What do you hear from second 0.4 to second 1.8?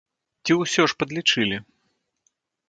Ці ўсё ж падлічылі?